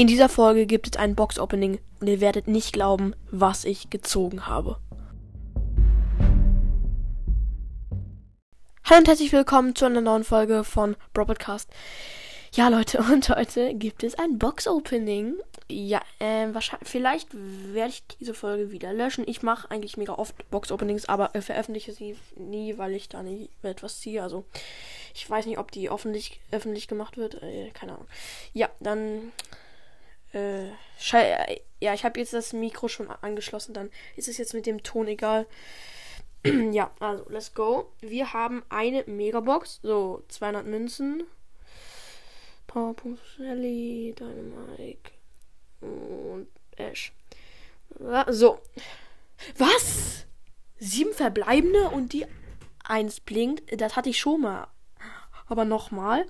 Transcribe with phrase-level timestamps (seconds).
[0.00, 4.46] In dieser Folge gibt es ein Box-Opening und ihr werdet nicht glauben, was ich gezogen
[4.46, 4.78] habe.
[8.84, 11.68] Hallo und herzlich willkommen zu einer neuen Folge von Bro Podcast.
[12.54, 15.34] Ja, Leute, und heute gibt es ein Box-Opening.
[15.68, 19.24] Ja, äh, wahrscheinlich, vielleicht werde ich diese Folge wieder löschen.
[19.26, 23.50] Ich mache eigentlich mega oft Box-Openings, aber äh, veröffentliche sie nie, weil ich da nie
[23.64, 24.22] etwas ziehe.
[24.22, 24.44] Also,
[25.12, 27.42] ich weiß nicht, ob die öffentlich, öffentlich gemacht wird.
[27.42, 28.06] Äh, keine Ahnung.
[28.54, 29.32] Ja, dann
[30.32, 30.68] äh,
[31.80, 35.06] ja, ich habe jetzt das Mikro schon angeschlossen, dann ist es jetzt mit dem Ton
[35.06, 35.46] egal.
[36.72, 37.92] ja, also, let's go.
[38.00, 41.24] Wir haben eine Megabox, so 200 Münzen.
[42.66, 45.10] Powerpunkt Shelly, Dynamite
[45.80, 47.12] und Ash.
[48.28, 48.60] So.
[49.56, 50.26] Was?
[50.78, 52.26] Sieben verbleibende und die
[52.84, 53.80] eins blinkt.
[53.80, 54.68] Das hatte ich schon mal.
[55.48, 56.26] Aber nochmal.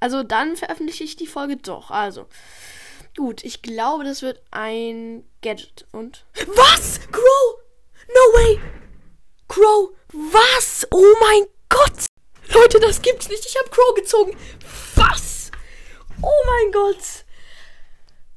[0.00, 1.90] Also dann veröffentliche ich die Folge doch.
[1.90, 2.26] Also.
[3.16, 5.86] Gut, ich glaube, das wird ein Gadget.
[5.92, 6.26] Und.
[6.46, 7.00] Was?
[7.12, 7.60] Crow!
[8.08, 8.60] No way!
[9.46, 9.90] Crow!
[10.12, 10.86] Was?
[10.90, 12.06] Oh mein Gott!
[12.52, 13.46] Leute, das gibt's nicht.
[13.46, 14.36] Ich habe Crow gezogen.
[14.96, 15.50] Was?
[16.20, 17.24] Oh mein Gott!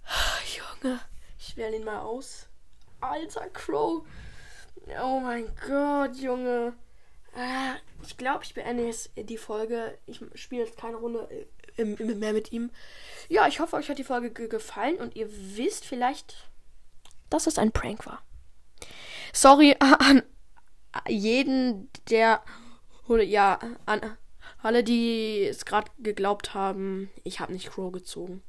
[0.83, 0.99] Junge,
[1.39, 2.47] ich wähle ihn mal aus.
[3.01, 4.03] Alter Crow.
[5.01, 6.73] Oh mein Gott, Junge.
[7.35, 7.75] Ah,
[8.07, 9.97] ich glaube, ich beende jetzt die Folge.
[10.05, 11.27] Ich spiele jetzt keine Runde
[11.77, 12.71] mehr mit ihm.
[13.27, 16.49] Ja, ich hoffe, euch hat die Folge gefallen und ihr wisst vielleicht,
[17.29, 18.23] dass es ein Prank war.
[19.33, 20.23] Sorry an
[21.07, 22.43] jeden, der
[23.07, 24.17] oder ja, an
[24.63, 28.41] alle, die es gerade geglaubt haben, ich habe nicht Crow gezogen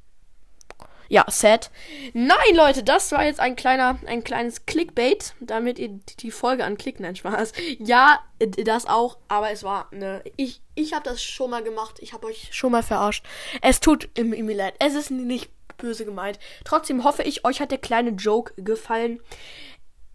[1.09, 1.71] ja, sad.
[2.13, 7.01] Nein, Leute, das war jetzt ein kleiner, ein kleines Clickbait, damit ihr die Folge anklickt.
[7.01, 7.53] Nein, Spaß.
[7.79, 11.99] Ja, das auch, aber es war ne, ich, ich habe das schon mal gemacht.
[12.01, 13.25] Ich habe euch schon mal verarscht.
[13.63, 14.75] Es tut mir leid.
[14.79, 16.39] Es ist nicht böse gemeint.
[16.65, 19.21] Trotzdem hoffe ich, euch hat der kleine Joke gefallen.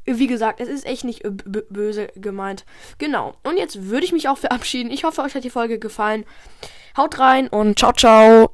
[0.05, 2.65] Wie gesagt, es ist echt nicht böse gemeint.
[2.97, 3.35] Genau.
[3.43, 4.91] Und jetzt würde ich mich auch verabschieden.
[4.91, 6.25] Ich hoffe, euch hat die Folge gefallen.
[6.97, 8.51] Haut rein und ciao, ciao.